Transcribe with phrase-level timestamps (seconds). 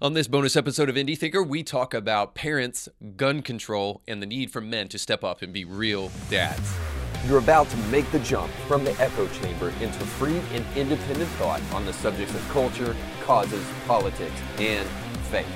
[0.00, 4.26] On this bonus episode of Indie Thinker, we talk about parents, gun control, and the
[4.26, 6.72] need for men to step up and be real dads.
[7.26, 11.60] You're about to make the jump from the echo chamber into free and independent thought
[11.72, 14.88] on the subjects of culture, causes, politics, and
[15.32, 15.48] faith.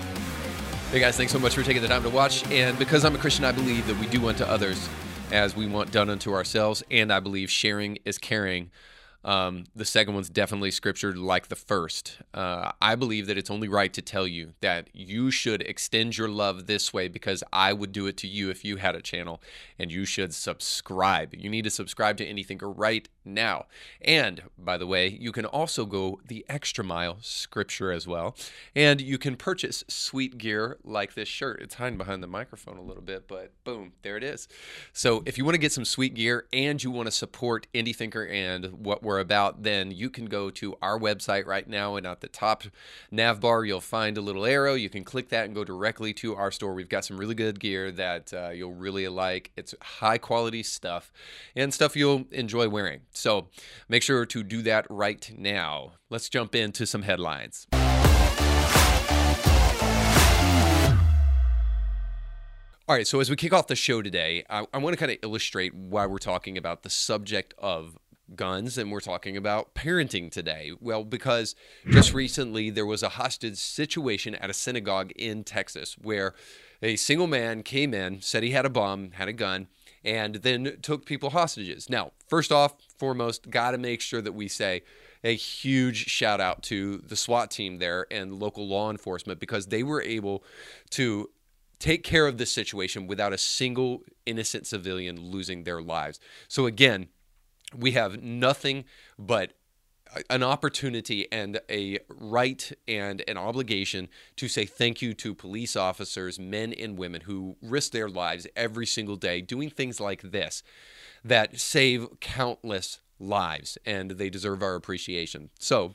[0.90, 2.44] Hey guys, thanks so much for taking the time to watch.
[2.50, 4.88] And because I'm a Christian, I believe that we do unto others
[5.30, 6.82] as we want done unto ourselves.
[6.90, 8.72] And I believe sharing is caring.
[9.24, 12.18] Um, the second one's definitely scripture like the first.
[12.34, 16.28] Uh, I believe that it's only right to tell you that you should extend your
[16.28, 19.40] love this way because I would do it to you if you had a channel,
[19.78, 21.34] and you should subscribe.
[21.34, 23.66] You need to subscribe to Thinker right now.
[24.00, 28.34] And by the way, you can also go the extra mile, scripture as well,
[28.74, 31.60] and you can purchase sweet gear like this shirt.
[31.62, 34.48] It's hiding behind the microphone a little bit, but boom, there it is.
[34.92, 37.94] So if you want to get some sweet gear and you want to support Indie
[37.94, 41.96] Thinker and what we're about, then you can go to our website right now.
[41.96, 42.64] And at the top
[43.10, 44.74] nav bar, you'll find a little arrow.
[44.74, 46.74] You can click that and go directly to our store.
[46.74, 49.52] We've got some really good gear that uh, you'll really like.
[49.56, 51.12] It's high quality stuff
[51.56, 53.00] and stuff you'll enjoy wearing.
[53.12, 53.48] So
[53.88, 55.92] make sure to do that right now.
[56.10, 57.66] Let's jump into some headlines.
[62.88, 65.12] All right, so as we kick off the show today, I, I want to kind
[65.12, 67.96] of illustrate why we're talking about the subject of
[68.36, 70.72] guns and we're talking about parenting today.
[70.80, 71.54] Well, because
[71.90, 76.34] just recently there was a hostage situation at a synagogue in Texas where
[76.82, 79.68] a single man came in, said he had a bomb, had a gun,
[80.04, 81.88] and then took people hostages.
[81.88, 84.82] Now, first off, foremost, got to make sure that we say
[85.24, 89.84] a huge shout out to the SWAT team there and local law enforcement because they
[89.84, 90.42] were able
[90.90, 91.30] to
[91.78, 96.18] take care of this situation without a single innocent civilian losing their lives.
[96.48, 97.08] So, again,
[97.76, 98.84] we have nothing
[99.18, 99.52] but
[100.28, 106.38] an opportunity and a right and an obligation to say thank you to police officers,
[106.38, 110.62] men and women who risk their lives every single day doing things like this
[111.24, 115.50] that save countless lives and they deserve our appreciation.
[115.58, 115.94] So,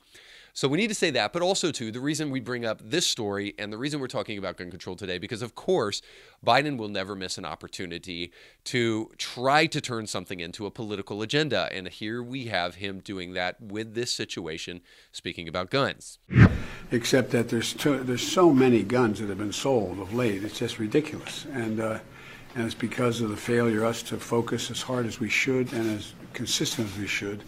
[0.57, 3.05] so we need to say that, but also too the reason we bring up this
[3.05, 6.01] story and the reason we're talking about gun control today because of course
[6.43, 8.31] Biden will never miss an opportunity
[8.63, 13.33] to try to turn something into a political agenda and here we have him doing
[13.33, 14.81] that with this situation
[15.11, 16.17] speaking about guns.
[16.91, 20.43] Except that there's too, there's so many guns that have been sold of late.
[20.43, 21.45] It's just ridiculous.
[21.53, 21.99] And uh,
[22.55, 25.99] and it's because of the failure us to focus as hard as we should and
[25.99, 27.43] as consistent as we should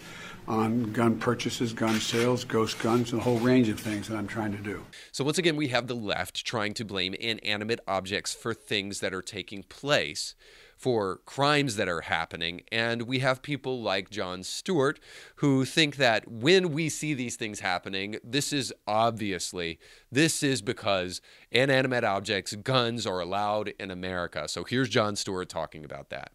[0.50, 4.28] on gun purchases, gun sales, ghost guns, and a whole range of things that I'm
[4.28, 4.84] trying to do.
[5.12, 9.14] So, once again, we have the left trying to blame inanimate objects for things that
[9.14, 10.34] are taking place,
[10.76, 12.62] for crimes that are happening.
[12.72, 15.00] And we have people like Jon Stewart
[15.36, 19.78] who think that when we see these things happening, this is obviously,
[20.12, 21.22] this is because
[21.52, 24.48] inanimate objects, guns are allowed in America.
[24.48, 26.32] So, here's Jon Stewart talking about that.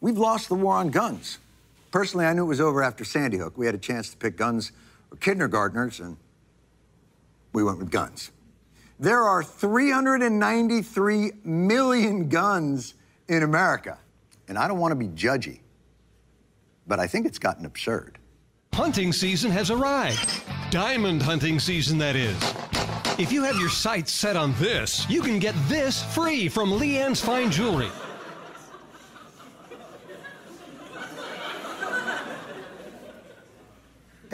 [0.00, 1.38] We've lost the war on guns.
[1.96, 3.56] Personally, I knew it was over after Sandy Hook.
[3.56, 4.70] We had a chance to pick guns
[5.10, 6.18] or kindergartners, and
[7.54, 8.32] we went with guns.
[9.00, 12.92] There are 393 million guns
[13.28, 13.96] in America.
[14.46, 15.60] And I don't want to be judgy,
[16.86, 18.18] but I think it's gotten absurd.
[18.74, 20.42] Hunting season has arrived.
[20.70, 22.36] Diamond hunting season, that is.
[23.18, 27.22] If you have your sights set on this, you can get this free from Leanne's
[27.22, 27.88] Fine Jewelry.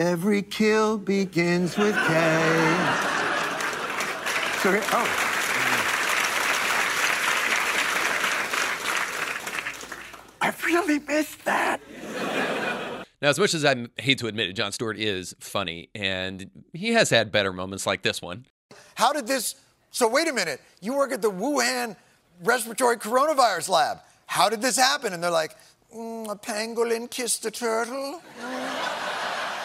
[0.03, 2.13] Every kill begins with K.
[4.61, 5.07] So, oh.
[10.41, 11.79] I really missed that.
[13.21, 16.91] Now, as much as I hate to admit it, Jon Stewart is funny, and he
[16.91, 18.45] has had better moments like this one.
[18.95, 19.55] How did this?
[19.91, 20.59] So, wait a minute.
[20.81, 21.95] You work at the Wuhan
[22.43, 23.99] respiratory coronavirus lab.
[24.25, 25.13] How did this happen?
[25.13, 25.55] And they're like,
[25.95, 28.21] mm, a pangolin kissed a turtle.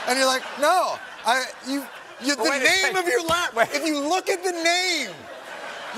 [0.09, 0.97] And you're like, no,
[1.27, 1.85] I, you,
[2.23, 2.99] you the Wait name second.
[2.99, 3.55] of your lab.
[3.55, 3.69] Wait.
[3.73, 5.11] If you look at the name,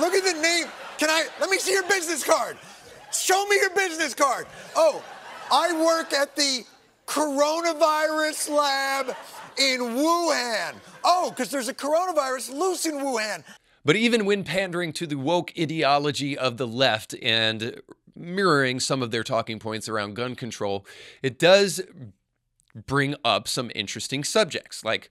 [0.00, 0.66] look at the name.
[0.98, 2.56] Can I, let me see your business card.
[3.12, 4.46] Show me your business card.
[4.74, 5.02] Oh,
[5.52, 6.64] I work at the
[7.06, 9.16] coronavirus lab
[9.58, 10.74] in Wuhan.
[11.04, 13.44] Oh, because there's a coronavirus loose in Wuhan.
[13.84, 17.80] But even when pandering to the woke ideology of the left and
[18.14, 20.84] mirroring some of their talking points around gun control,
[21.22, 21.80] it does
[22.74, 25.10] bring up some interesting subjects like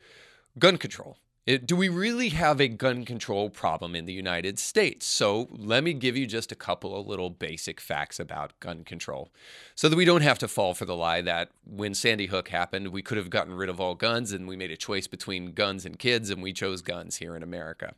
[0.58, 1.18] gun control.
[1.46, 5.08] It, do we really have a gun control problem in the United States?
[5.08, 9.32] So, let me give you just a couple of little basic facts about gun control
[9.74, 12.90] so that we don't have to fall for the lie that when Sandy Hook happened,
[12.90, 15.86] we could have gotten rid of all guns and we made a choice between guns
[15.86, 17.96] and kids and we chose guns here in America.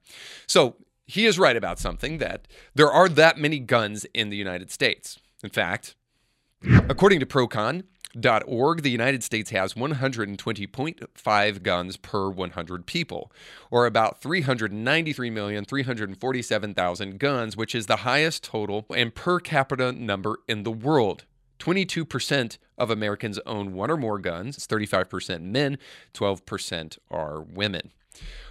[0.48, 4.72] So, he is right about something that there are that many guns in the United
[4.72, 5.19] States.
[5.44, 5.96] In fact,
[6.88, 7.84] according to Procon,
[8.19, 13.31] .org, the United States has 120.5 guns per 100 people,
[13.69, 20.72] or about 393,347,000 guns, which is the highest total and per capita number in the
[20.72, 21.25] world.
[21.60, 24.56] 22% of Americans own one or more guns.
[24.58, 25.78] It's 35% men,
[26.13, 27.92] 12% are women.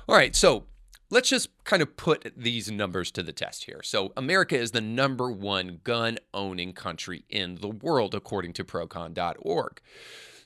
[0.08, 0.66] All right, so
[1.10, 3.82] let's just kind of put these numbers to the test here.
[3.82, 9.80] So, America is the number one gun owning country in the world, according to procon.org.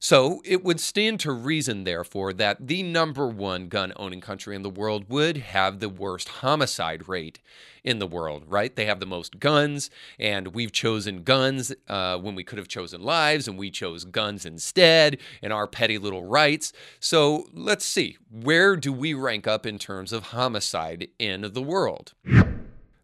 [0.05, 4.61] So, it would stand to reason, therefore, that the number one gun owning country in
[4.61, 7.41] the world would have the worst homicide rate
[7.83, 8.77] in the world, right?
[8.77, 13.01] They have the most guns, and we've chosen guns uh, when we could have chosen
[13.01, 16.75] lives, and we chose guns instead in our petty little rights.
[17.01, 22.13] So, let's see, where do we rank up in terms of homicide in the world?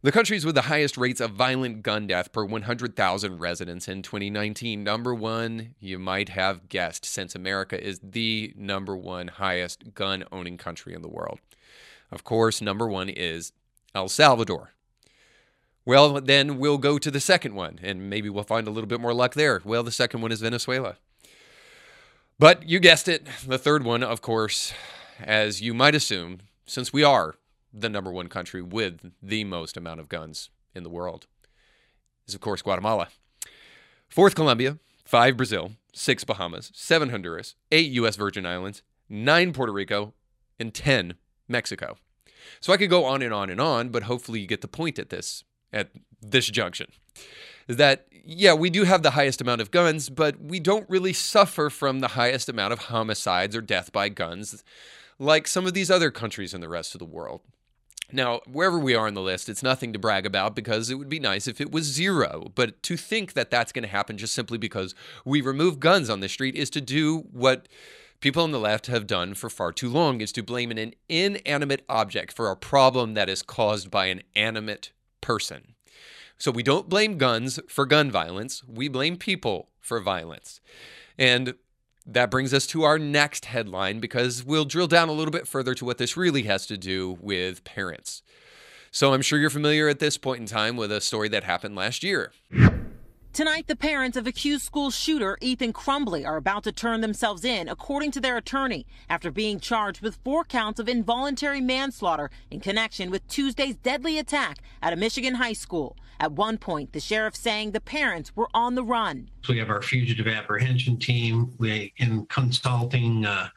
[0.03, 4.83] The countries with the highest rates of violent gun death per 100,000 residents in 2019.
[4.83, 10.57] Number one, you might have guessed, since America is the number one highest gun owning
[10.57, 11.39] country in the world.
[12.11, 13.53] Of course, number one is
[13.95, 14.73] El Salvador.
[15.85, 19.03] Well, then we'll go to the second one, and maybe we'll find a little bit
[19.03, 19.61] more luck there.
[19.67, 20.97] Well, the second one is Venezuela.
[22.39, 24.73] But you guessed it, the third one, of course,
[25.23, 27.35] as you might assume, since we are
[27.73, 31.27] the number one country with the most amount of guns in the world
[32.27, 33.09] is, of course, Guatemala.
[34.09, 34.79] Fourth, Colombia.
[35.05, 35.73] Five, Brazil.
[35.93, 36.71] Six, Bahamas.
[36.75, 37.55] Seven, Honduras.
[37.73, 38.17] Eight, U.S.
[38.17, 38.83] Virgin Islands.
[39.09, 40.15] Nine, Puerto Rico.
[40.59, 41.15] And 10,
[41.49, 41.97] Mexico.
[42.61, 44.99] So I could go on and on and on, but hopefully you get the point
[44.99, 45.91] at this at
[46.21, 46.89] this junction.
[47.69, 51.13] Is that yeah, we do have the highest amount of guns, but we don't really
[51.13, 54.63] suffer from the highest amount of homicides or death by guns
[55.19, 57.43] like some of these other countries in the rest of the world.
[58.13, 61.09] Now, wherever we are on the list, it's nothing to brag about because it would
[61.09, 62.51] be nice if it was zero.
[62.55, 66.21] But to think that that's going to happen just simply because we remove guns on
[66.21, 67.69] the street is to do what
[68.21, 71.85] people on the left have done for far too long is to blame an inanimate
[71.89, 75.75] object for a problem that is caused by an animate person.
[76.39, 80.61] So we don't blame guns for gun violence, we blame people for violence.
[81.19, 81.55] And
[82.07, 85.75] that brings us to our next headline because we'll drill down a little bit further
[85.75, 88.23] to what this really has to do with parents.
[88.91, 91.77] So I'm sure you're familiar at this point in time with a story that happened
[91.77, 92.33] last year.
[93.33, 97.69] Tonight, the parents of accused school shooter Ethan Crumbley are about to turn themselves in,
[97.69, 103.09] according to their attorney, after being charged with four counts of involuntary manslaughter in connection
[103.09, 105.97] with Tuesday's deadly attack at a Michigan high school.
[106.21, 109.31] At one point, the sheriff saying the parents were on the run.
[109.49, 111.55] We have our fugitive apprehension team.
[111.59, 113.49] We, in consulting uh,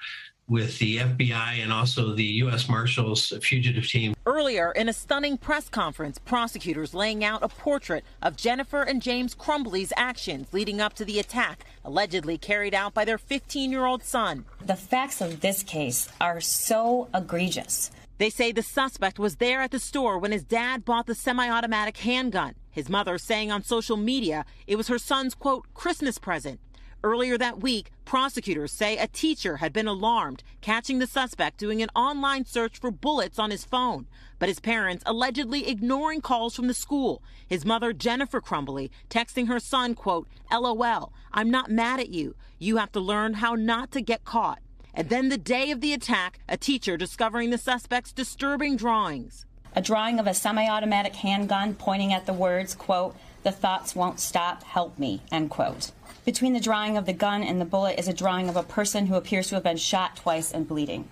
[0.47, 2.69] with the FBI and also the U.S.
[2.69, 4.15] Marshals fugitive team.
[4.25, 9.35] Earlier, in a stunning press conference, prosecutors laying out a portrait of Jennifer and James
[9.35, 14.03] Crumbley's actions leading up to the attack allegedly carried out by their 15 year old
[14.03, 14.45] son.
[14.65, 17.91] The facts of this case are so egregious.
[18.17, 21.49] They say the suspect was there at the store when his dad bought the semi
[21.49, 22.55] automatic handgun.
[22.69, 26.59] His mother saying on social media it was her son's, quote, Christmas present.
[27.05, 31.89] Earlier that week, prosecutors say a teacher had been alarmed, catching the suspect doing an
[31.93, 34.07] online search for bullets on his phone,
[34.39, 37.21] but his parents allegedly ignoring calls from the school.
[37.45, 42.35] His mother, Jennifer Crumbley, texting her son, quote, LOL, I'm not mad at you.
[42.57, 44.59] You have to learn how not to get caught.
[44.93, 49.45] And then the day of the attack, a teacher discovering the suspect's disturbing drawings.
[49.75, 54.19] A drawing of a semi automatic handgun pointing at the words, quote, the thoughts won't
[54.19, 55.91] stop, help me, end quote.
[56.25, 59.07] Between the drawing of the gun and the bullet is a drawing of a person
[59.07, 61.09] who appears to have been shot twice and bleeding.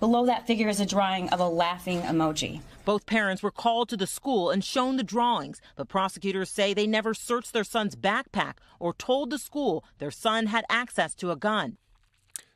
[0.00, 2.62] Below that figure is a drawing of a laughing emoji.
[2.86, 6.86] Both parents were called to the school and shown the drawings, but prosecutors say they
[6.86, 11.36] never searched their son's backpack or told the school their son had access to a
[11.36, 11.76] gun.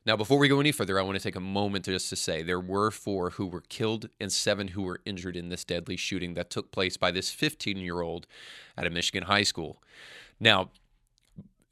[0.06, 2.42] Now, before we go any further, I want to take a moment just to say
[2.42, 6.34] there were four who were killed and seven who were injured in this deadly shooting
[6.34, 8.26] that took place by this 15 year old
[8.76, 9.82] at a Michigan high school.
[10.38, 10.70] Now,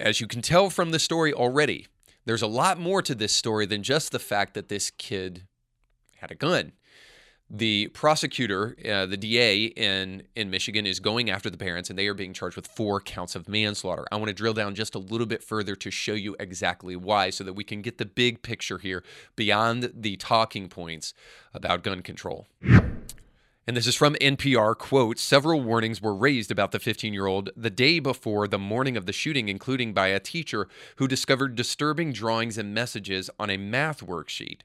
[0.01, 1.89] as you can tell from the story already,
[2.25, 5.47] there's a lot more to this story than just the fact that this kid
[6.17, 6.73] had a gun.
[7.55, 12.07] The prosecutor, uh, the DA in in Michigan, is going after the parents, and they
[12.07, 14.07] are being charged with four counts of manslaughter.
[14.11, 17.29] I want to drill down just a little bit further to show you exactly why,
[17.29, 19.05] so that we can get the big picture here
[19.37, 21.13] beyond the talking points
[21.53, 22.47] about gun control.
[23.65, 24.77] And this is from NPR.
[24.77, 28.97] Quote Several warnings were raised about the 15 year old the day before the morning
[28.97, 33.59] of the shooting, including by a teacher who discovered disturbing drawings and messages on a
[33.59, 34.61] math worksheet.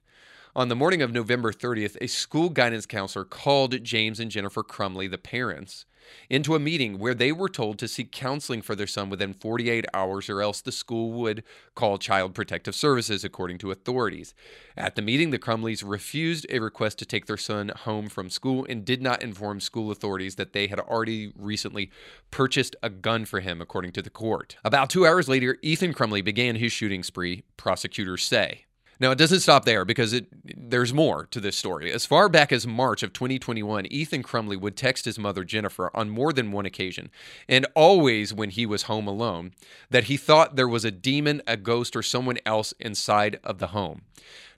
[0.57, 5.07] On the morning of November 30th, a school guidance counselor called James and Jennifer Crumbley,
[5.07, 5.85] the parents,
[6.31, 9.85] into a meeting where they were told to seek counseling for their son within 48
[9.93, 11.43] hours or else the school would
[11.75, 14.33] call Child Protective Services, according to authorities.
[14.75, 18.65] At the meeting, the Crumbleys refused a request to take their son home from school
[18.67, 21.91] and did not inform school authorities that they had already recently
[22.31, 24.57] purchased a gun for him, according to the court.
[24.65, 28.63] About two hours later, Ethan Crumbley began his shooting spree, prosecutors say.
[28.99, 31.91] Now, it doesn't stop there because it there's more to this story.
[31.91, 36.09] As far back as March of 2021, Ethan Crumbley would text his mother Jennifer on
[36.09, 37.09] more than one occasion,
[37.47, 39.51] and always when he was home alone,
[39.89, 43.67] that he thought there was a demon, a ghost, or someone else inside of the
[43.67, 44.01] home.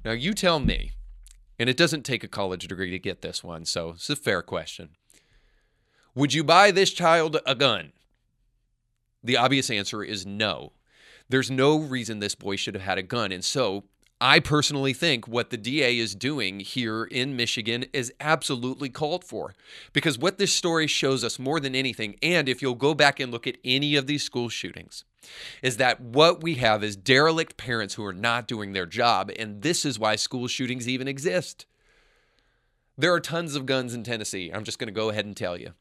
[0.06, 0.94] Now, you tell me,
[1.58, 4.42] and it doesn't take a college degree to get this one, so it's a fair
[4.42, 4.90] question.
[6.16, 7.92] Would you buy this child a gun?
[9.24, 10.72] The obvious answer is no.
[11.28, 13.84] There's no reason this boy should have had a gun, and so
[14.22, 19.54] I personally think what the DA is doing here in Michigan is absolutely called for.
[19.94, 23.32] Because what this story shows us more than anything, and if you'll go back and
[23.32, 25.06] look at any of these school shootings,
[25.64, 29.32] is that what we have is derelict parents who are not doing their job.
[29.40, 31.66] And this is why school shootings even exist.
[32.98, 34.52] There are tons of guns in Tennessee.
[34.54, 35.74] I'm just going to go ahead and tell you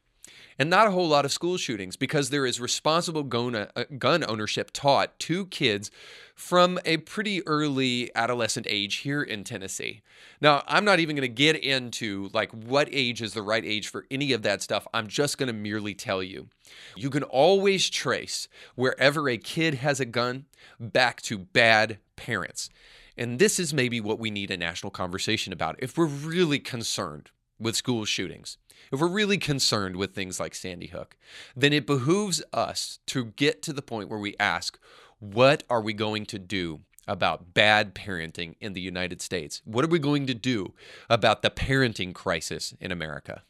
[0.59, 3.85] and not a whole lot of school shootings because there is responsible gun, uh,
[4.27, 5.89] ownership taught to kids
[6.35, 10.01] from a pretty early adolescent age here in Tennessee.
[10.41, 13.87] Now, I'm not even going to get into like what age is the right age
[13.87, 14.85] for any of that stuff.
[14.93, 16.47] I'm just going to merely tell you.
[16.95, 20.45] You can always trace wherever a kid has a gun
[20.79, 22.69] back to bad parents.
[23.17, 27.31] And this is maybe what we need a national conversation about if we're really concerned
[27.59, 28.57] with school shootings
[28.91, 31.15] if we're really concerned with things like Sandy Hook,
[31.55, 34.79] then it behooves us to get to the point where we ask,
[35.19, 39.61] what are we going to do about bad parenting in the United States?
[39.65, 40.73] What are we going to do
[41.09, 43.43] about the parenting crisis in America?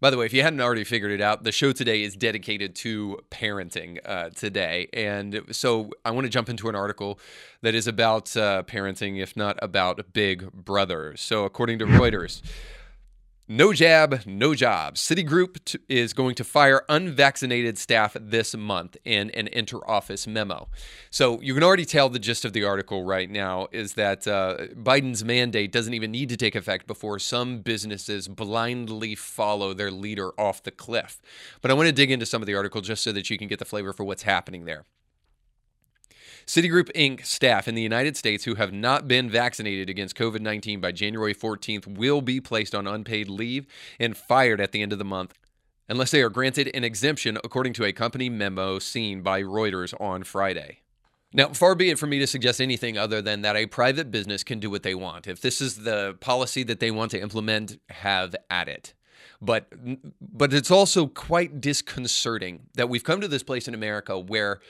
[0.00, 2.74] By the way, if you hadn't already figured it out, the show today is dedicated
[2.76, 4.88] to parenting uh, today.
[4.94, 7.20] And so I want to jump into an article
[7.60, 11.16] that is about uh, parenting, if not about Big Brother.
[11.18, 12.40] So, according to Reuters,
[13.50, 14.94] no jab, no job.
[14.94, 20.68] Citigroup is going to fire unvaccinated staff this month in an inter-office memo.
[21.10, 24.68] So you can already tell the gist of the article right now is that uh,
[24.76, 30.30] Biden's mandate doesn't even need to take effect before some businesses blindly follow their leader
[30.40, 31.20] off the cliff.
[31.60, 33.48] But I want to dig into some of the article just so that you can
[33.48, 34.84] get the flavor for what's happening there.
[36.46, 37.24] Citigroup Inc.
[37.24, 41.34] staff in the United States who have not been vaccinated against COVID 19 by January
[41.34, 43.66] 14th will be placed on unpaid leave
[43.98, 45.38] and fired at the end of the month
[45.90, 50.22] unless they are granted an exemption, according to a company memo seen by Reuters on
[50.22, 50.78] Friday.
[51.32, 54.42] Now, far be it from me to suggest anything other than that a private business
[54.42, 55.26] can do what they want.
[55.26, 58.94] If this is the policy that they want to implement, have at it.
[59.42, 59.68] But
[60.20, 64.60] but it's also quite disconcerting that we've come to this place in America where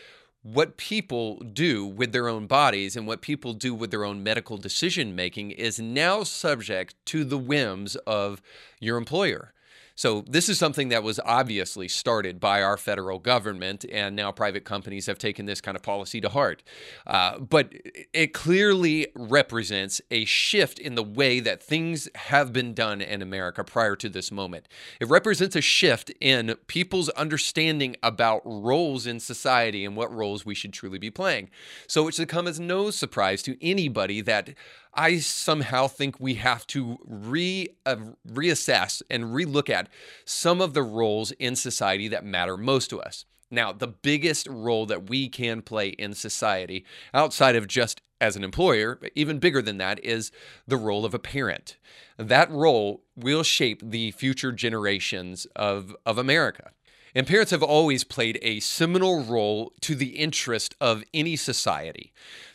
[0.42, 4.56] what people do with their own bodies and what people do with their own medical
[4.56, 8.40] decision making is now subject to the whims of
[8.80, 9.52] your employer.
[10.00, 14.64] So, this is something that was obviously started by our federal government, and now private
[14.64, 16.62] companies have taken this kind of policy to heart.
[17.06, 17.74] Uh, but
[18.14, 23.62] it clearly represents a shift in the way that things have been done in America
[23.62, 24.68] prior to this moment.
[25.00, 30.54] It represents a shift in people's understanding about roles in society and what roles we
[30.54, 31.50] should truly be playing.
[31.86, 34.54] So, it should come as no surprise to anybody that
[34.94, 37.96] I somehow think we have to re uh,
[38.28, 39.88] reassess and relook at
[40.24, 43.24] some of the roles in society that matter most to us.
[43.50, 48.44] Now, the biggest role that we can play in society, outside of just as an
[48.44, 50.30] employer, even bigger than that, is
[50.66, 51.76] the role of a parent.
[52.16, 56.70] That role will shape the future generations of, of America.
[57.14, 62.12] And parents have always played a seminal role to the interest of any society.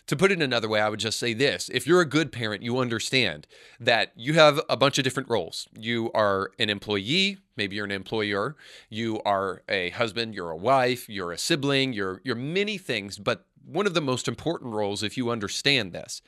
[0.07, 1.67] To put it another way, I would just say this.
[1.69, 3.47] If you're a good parent, you understand
[3.79, 5.67] that you have a bunch of different roles.
[5.75, 8.55] You are an employee, maybe you're an employer,
[8.87, 13.45] you are a husband, you're a wife, you're a sibling, you're, you're many things, but
[13.65, 16.21] one of the most important roles, if you understand this,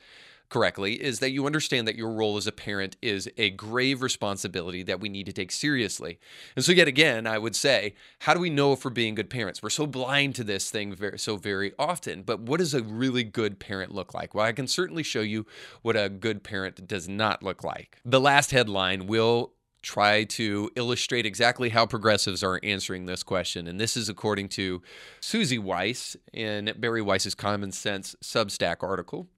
[0.48, 4.82] correctly is that you understand that your role as a parent is a grave responsibility
[4.82, 6.18] that we need to take seriously.
[6.56, 9.30] And so, yet again, I would say, how do we know if we're being good
[9.30, 9.62] parents?
[9.62, 12.22] We're so blind to this thing very, so very often.
[12.22, 14.34] But what does a really good parent look like?
[14.34, 15.46] Well, I can certainly show you
[15.82, 17.98] what a good parent does not look like.
[18.04, 19.52] The last headline will
[19.82, 23.66] try to illustrate exactly how progressives are answering this question.
[23.66, 24.82] And this is according to
[25.20, 29.28] Suzy Weiss in Bari Weiss's Common Sense Substack article.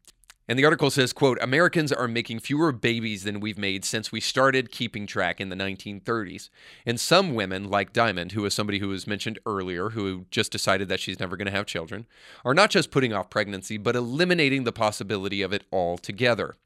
[0.51, 4.19] And the article says, quote, Americans are making fewer babies than we've made since we
[4.19, 6.51] started keeping track in the 1930s.
[6.85, 10.89] And some women, like Diamond, who is somebody who was mentioned earlier, who just decided
[10.89, 12.05] that she's never going to have children,
[12.45, 16.57] are not just putting off pregnancy, but eliminating the possibility of it altogether.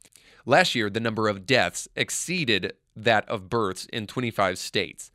[0.46, 5.10] Last year, the number of deaths exceeded that of births in 25 states,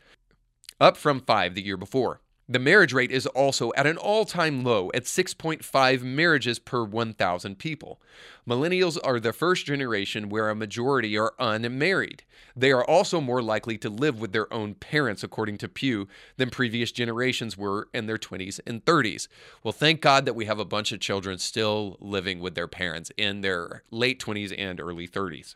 [0.79, 2.21] up from five the year before.
[2.51, 7.59] The marriage rate is also at an all time low at 6.5 marriages per 1,000
[7.59, 8.01] people.
[8.47, 12.23] Millennials are the first generation where a majority are unmarried.
[12.55, 16.49] They are also more likely to live with their own parents, according to Pew, than
[16.49, 19.27] previous generations were in their 20s and 30s.
[19.63, 23.11] Well, thank God that we have a bunch of children still living with their parents
[23.15, 25.53] in their late 20s and early 30s.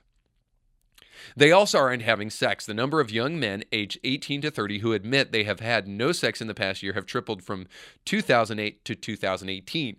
[1.36, 2.66] They also aren't having sex.
[2.66, 6.12] The number of young men aged 18 to 30 who admit they have had no
[6.12, 7.68] sex in the past year have tripled from
[8.06, 9.98] 2008 to 2018.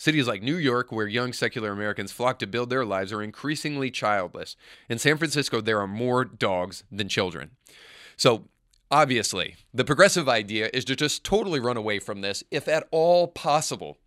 [0.00, 3.90] Cities like New York, where young secular Americans flock to build their lives, are increasingly
[3.90, 4.56] childless.
[4.88, 7.50] In San Francisco, there are more dogs than children.
[8.16, 8.48] So,
[8.90, 13.28] obviously, the progressive idea is to just totally run away from this, if at all
[13.28, 13.98] possible.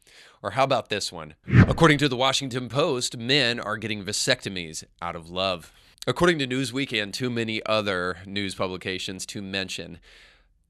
[0.44, 1.36] Or how about this one?
[1.48, 5.72] According to the Washington Post, men are getting vasectomies out of love.
[6.06, 10.00] According to Newsweek and too many other news publications to mention,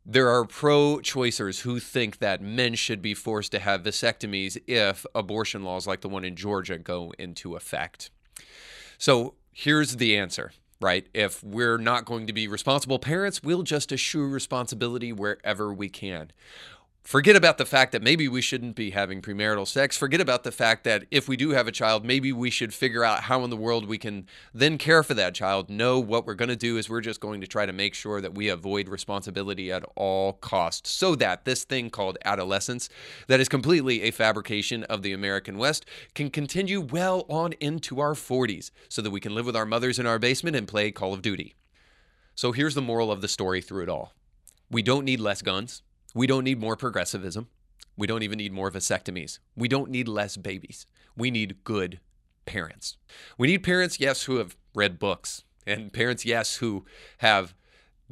[0.05, 5.07] there are pro choicers who think that men should be forced to have vasectomies if
[5.15, 8.11] abortion laws like the one in Georgia go into effect.
[8.99, 11.07] So here's the answer, right?
[11.15, 16.31] If we're not going to be responsible parents, we'll just eschew responsibility wherever we can.
[17.03, 19.97] Forget about the fact that maybe we shouldn't be having premarital sex.
[19.97, 23.03] Forget about the fact that if we do have a child, maybe we should figure
[23.03, 25.69] out how in the world we can then care for that child.
[25.69, 28.21] No, what we're going to do is we're just going to try to make sure
[28.21, 32.87] that we avoid responsibility at all costs so that this thing called adolescence,
[33.27, 38.13] that is completely a fabrication of the American West, can continue well on into our
[38.13, 41.13] 40s so that we can live with our mothers in our basement and play Call
[41.13, 41.53] of Duty.
[42.33, 44.13] So here's the moral of the story through it all
[44.71, 45.83] we don't need less guns.
[46.13, 47.47] We don't need more progressivism.
[47.95, 49.39] We don't even need more vasectomies.
[49.55, 50.85] We don't need less babies.
[51.15, 51.99] We need good
[52.45, 52.97] parents.
[53.37, 56.85] We need parents, yes, who have read books, and parents, yes, who
[57.19, 57.53] have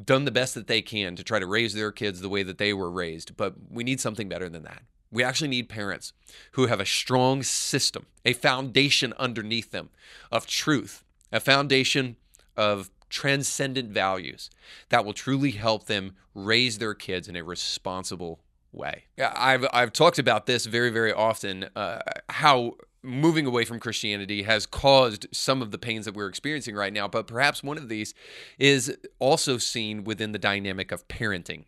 [0.04, 2.58] done the best that they can to try to raise their kids the way that
[2.58, 3.36] they were raised.
[3.38, 4.84] But we need something better than that.
[5.12, 6.14] We actually need parents
[6.54, 9.90] who have a strong system, a foundation underneath them
[10.32, 12.16] of truth, a foundation
[12.56, 14.50] of transcendent values
[14.90, 18.40] that will truly help them raise their kids in a responsible
[18.72, 19.04] way.
[19.36, 21.70] I've I've talked about this very very often.
[21.76, 26.76] Uh, how moving away from Christianity has caused some of the pains that we're experiencing
[26.76, 28.14] right now, but perhaps one of these
[28.60, 31.66] is also seen within the dynamic of parenting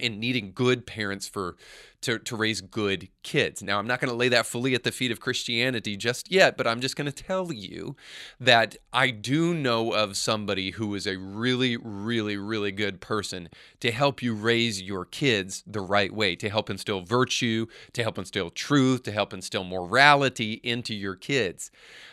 [0.00, 1.56] and needing good parents for
[2.02, 3.62] to, to raise good kids.
[3.62, 6.56] Now, I'm not going to lay that fully at the feet of Christianity just yet,
[6.56, 7.96] but I'm just going to tell you
[8.40, 13.48] that I do know of somebody who is a really, really, really good person
[13.80, 18.18] to help you raise your kids the right way, to help instill virtue, to help
[18.18, 21.70] instill truth, to help instill morality into your kids.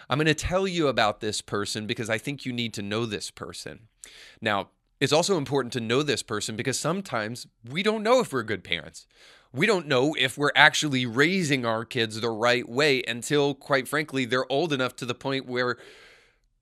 [0.10, 3.06] I'm going to tell you about this person because I think you need to know
[3.06, 3.88] this person.
[4.42, 8.44] Now, it's also important to know this person because sometimes we don't know if we're
[8.44, 9.08] good parents.
[9.52, 14.26] We don't know if we're actually raising our kids the right way until, quite frankly,
[14.26, 15.78] they're old enough to the point where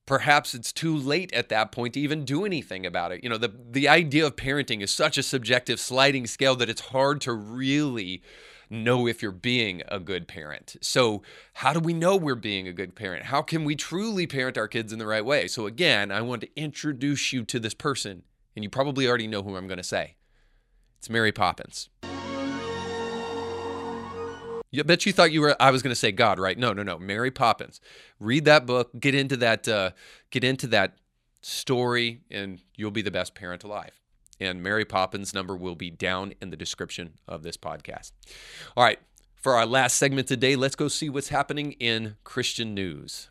[0.06, 3.24] perhaps it's too late at that point to even do anything about it.
[3.24, 6.82] You know, the, the idea of parenting is such a subjective sliding scale that it's
[6.82, 8.24] hard to really
[8.70, 10.76] know if you're being a good parent.
[10.82, 11.22] So,
[11.56, 13.26] how do we know we're being a good parent?
[13.26, 15.48] How can we truly parent our kids in the right way?
[15.48, 18.24] So, again, I want to introduce you to this person,
[18.58, 20.16] and you probably already know who I'm going to say.
[20.98, 21.90] It's Mary Poppins.
[22.04, 22.08] I
[24.84, 26.58] bet you thought you were I was going to say God, right?
[26.58, 26.98] No, no, no.
[26.98, 27.80] Mary Poppins.
[28.20, 29.92] Read that book, get into that uh,
[30.32, 30.96] get into that
[31.42, 34.02] story and you'll be the best parent alive
[34.40, 38.12] and Mary Poppins' number will be down in the description of this podcast.
[38.76, 38.98] All right,
[39.36, 43.30] for our last segment today, let's go see what's happening in Christian news.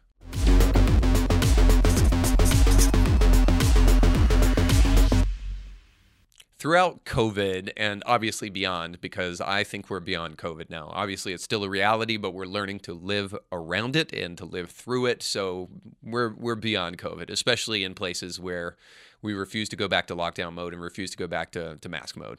[6.67, 10.91] Throughout COVID and obviously beyond, because I think we're beyond COVID now.
[10.93, 14.73] Obviously, it's still a reality, but we're learning to live around it and to live
[14.73, 15.23] through it.
[15.23, 15.69] So
[16.03, 18.77] we're we're beyond COVID, especially in places where
[19.23, 21.89] we refuse to go back to lockdown mode and refuse to go back to, to
[21.89, 22.39] mask mode.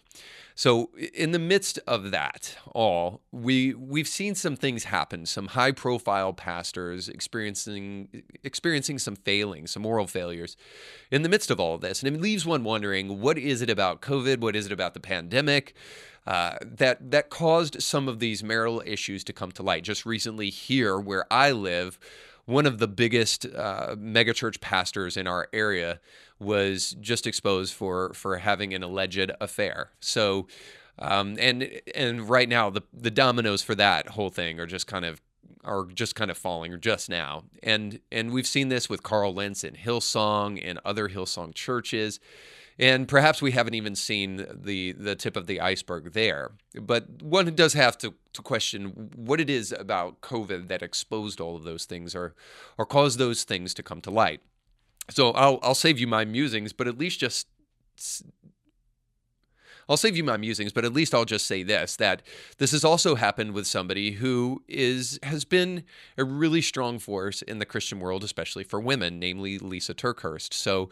[0.56, 5.72] So in the midst of that all, we we've seen some things happen, some high
[5.72, 10.58] profile pastors experiencing experiencing some failings, some moral failures
[11.12, 12.02] in the midst of all of this.
[12.02, 14.40] And it leaves one wondering, what is it about COVID?
[14.40, 15.76] What is it about the pandemic?
[16.26, 19.84] Uh, that that caused some of these marital issues to come to light.
[19.84, 21.98] Just recently, here where I live,
[22.48, 26.00] one of the biggest uh, megachurch pastors in our area
[26.40, 29.92] was just exposed for for having an alleged affair.
[30.00, 30.48] So,
[30.98, 35.04] um, and and right now the the dominoes for that whole thing are just kind
[35.04, 35.22] of
[35.66, 37.44] are just kind of falling just now.
[37.62, 42.20] And and we've seen this with Carl Lentz and Hillsong and other Hillsong churches.
[42.80, 46.52] And perhaps we haven't even seen the the tip of the iceberg there.
[46.80, 51.56] But one does have to, to question what it is about COVID that exposed all
[51.56, 52.36] of those things or
[52.78, 54.42] or caused those things to come to light.
[55.10, 57.48] So I'll I'll save you my musings, but at least just
[59.90, 62.22] I'll save you my musings, but at least I'll just say this that
[62.58, 65.84] this has also happened with somebody who is has been
[66.18, 70.54] a really strong force in the Christian world, especially for women, namely Lysa TerKeurst.
[70.54, 70.90] So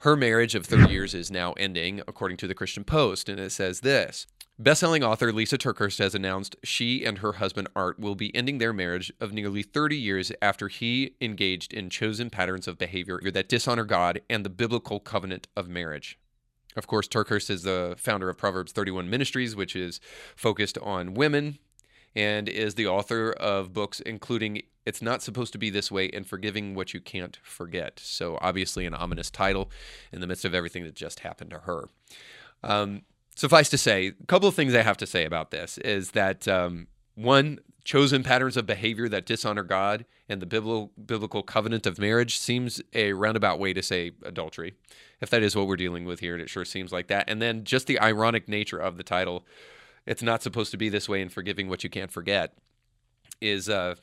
[0.00, 3.50] her marriage of 30 years is now ending, according to the Christian Post, and it
[3.50, 4.26] says this.
[4.62, 8.72] Bestselling author Lysa TerKeurst has announced she and her husband Art will be ending their
[8.72, 13.84] marriage of nearly 30 years after he engaged in chosen patterns of behavior that dishonor
[13.84, 16.18] God and the biblical covenant of marriage.
[16.76, 20.00] Of course, TerKeurst is the founder of Proverbs 31 Ministries, which is
[20.36, 21.58] focused on women
[22.14, 26.26] and is the author of books including It's Not Supposed to Be This Way and
[26.26, 28.00] Forgiving What You Can't Forget.
[28.02, 29.70] So, obviously, an ominous title
[30.12, 31.88] in the midst of everything that just happened to her.
[32.62, 33.02] Um,
[33.36, 36.48] suffice to say, a couple of things I have to say about this is that
[36.48, 42.00] um, one, chosen patterns of behavior that dishonor God and the biblical, biblical covenant of
[42.00, 44.74] marriage seems a roundabout way to say adultery,
[45.20, 47.30] if that is what we're dealing with here, and it sure seems like that.
[47.30, 49.46] And then just the ironic nature of the title,
[50.04, 52.58] it's not supposed to be this way in forgiving what you can't forget,
[53.40, 53.94] is uh,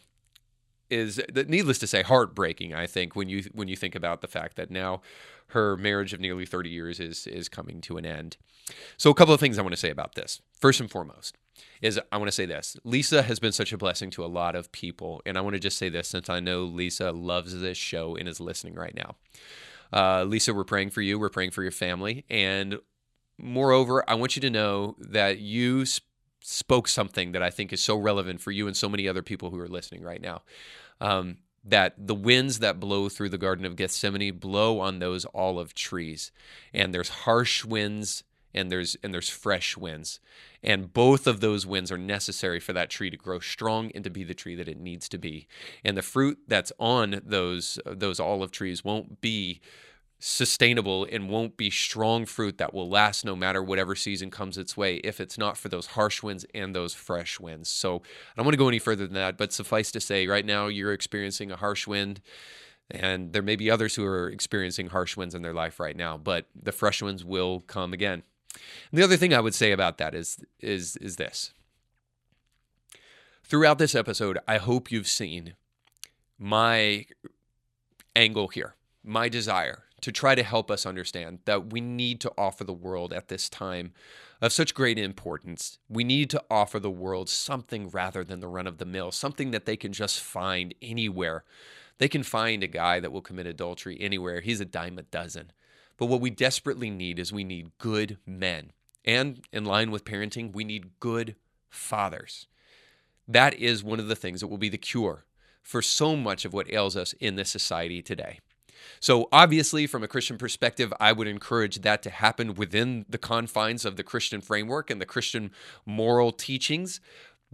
[0.90, 2.74] is needless to say heartbreaking.
[2.74, 5.02] I think when you when you think about the fact that now
[5.48, 8.38] her marriage of nearly 30 years is is coming to an end.
[8.96, 10.42] So a couple of things I want to say about this.
[10.60, 11.38] First and foremost
[11.82, 12.78] is I want to say this.
[12.86, 15.60] Lysa has been such a blessing to a lot of people and I want to
[15.60, 19.16] just say this since I know Lysa loves this show and is listening right now.
[19.92, 21.20] Uh, Lysa, we're praying for you.
[21.20, 22.26] We're praying for your family.
[22.30, 22.80] And
[23.38, 26.10] moreover, I want you to know that you sp-
[26.42, 29.50] spoke something that I think is so relevant for you and so many other people
[29.50, 30.42] who are listening right now.
[31.00, 35.74] Um, that the winds that blow through the Garden of Gethsemane blow on those olive
[35.74, 36.32] trees,
[36.74, 40.20] and there's harsh winds and there's and there's fresh winds,
[40.62, 44.10] and both of those winds are necessary for that tree to grow strong and to
[44.10, 45.48] be the tree that it needs to be.
[45.84, 49.62] And the fruit that's on those those olive trees won't be
[50.26, 54.78] sustainable and won't be strong fruit that will last no matter whatever season comes its
[54.78, 57.68] way if it's not for those harsh winds and those fresh winds.
[57.68, 60.46] So I don't want to go any further than that, but suffice to say, right
[60.46, 62.22] now you're experiencing a harsh wind.
[62.90, 66.18] And there may be others who are experiencing harsh winds in their life right now,
[66.18, 68.24] but the fresh winds will come again.
[68.92, 71.54] And the other thing I would say about that is is is this.
[73.44, 75.56] Throughout this episode, I hope you've seen
[76.40, 77.06] my
[78.16, 82.64] angle here, my desire to try to help us understand that we need to offer
[82.64, 83.94] the world at this time
[84.42, 85.78] of such great importance.
[85.88, 89.52] We need to offer the world something rather than the run of the mill, something
[89.52, 91.46] that they can just find anywhere.
[92.00, 94.42] They can find a guy that will commit adultery anywhere.
[94.42, 95.54] He's a dime a dozen.
[95.98, 98.72] But what we desperately need is we need good men.
[99.06, 101.36] And in line with parenting, we need good
[101.70, 102.48] fathers.
[103.28, 105.26] That is one of the things that will be the cure
[105.62, 108.40] for so much of what ails us in this society today.
[109.00, 113.86] So, obviously, from a Christian perspective, I would encourage that to happen within the confines
[113.86, 115.52] of the Christian framework and the Christian
[115.86, 117.00] moral teachings.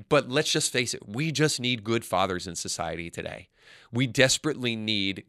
[0.08, 3.50] But let's just face it, we just need good fathers in society today.
[3.92, 5.24] We desperately need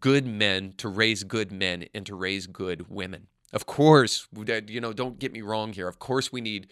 [0.00, 3.28] good men to raise good men and to raise good women.
[3.52, 4.26] Of course,
[4.66, 5.88] you know, don't get me wrong here.
[5.88, 6.68] Of course, we need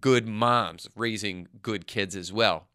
[0.00, 2.68] good moms raising good kids as well.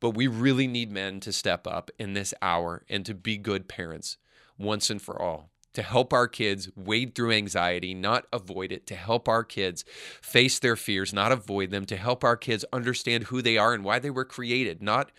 [0.00, 3.68] But we really need men to step up in this hour and to be good
[3.68, 4.18] parents
[4.58, 8.94] once and for all to help our kids wade through anxiety, not avoid it, to
[8.94, 9.84] help our kids
[10.22, 13.84] face their fears, not avoid them, to help our kids understand who they are and
[13.84, 15.10] why they were created, not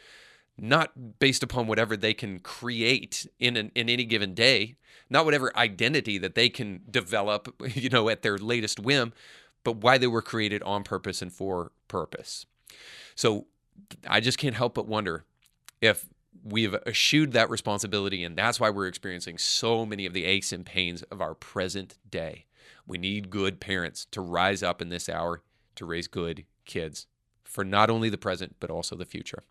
[0.58, 4.76] not based upon whatever they can create in an, in any given day,
[5.10, 9.13] not whatever identity that they can develop, you know, at their latest whim,
[9.63, 12.46] but why they were created on purpose and for purpose.
[13.15, 13.48] So
[14.08, 15.26] I just can't help but wonder
[15.82, 16.06] if
[16.44, 20.65] we've eschewed that responsibility, and that's why we're experiencing so many of the aches and
[20.65, 22.46] pains of our present day.
[22.88, 25.41] We need good parents to rise up in this hour
[25.76, 27.08] to raise good kids
[27.44, 29.44] for not only the present, but also the future.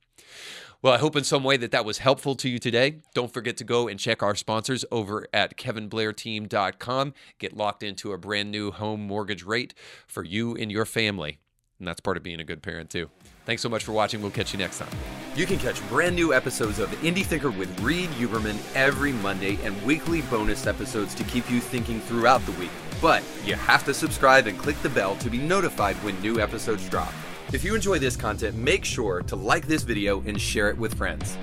[0.85, 3.01] Well, I hope in some way that that was helpful to you today.
[3.15, 7.15] Don't forget to go and check our sponsors over at kevinblairteam.com.
[7.39, 9.73] Get locked into a brand new home mortgage rate
[10.07, 11.39] for you and your family.
[11.79, 13.09] And that's part of being a good parent, too.
[13.47, 14.21] Thanks so much for watching.
[14.21, 14.91] We'll catch you next time.
[15.35, 19.83] You can catch brand new episodes of Indie Thinker with Reed Huberman every Monday and
[19.87, 22.71] weekly bonus episodes to keep you thinking throughout the week.
[23.01, 26.87] But you have to subscribe and click the bell to be notified when new episodes
[26.91, 27.13] drop.
[27.55, 30.93] If you enjoy this content, make sure to like this video and share it with
[30.95, 31.39] friends.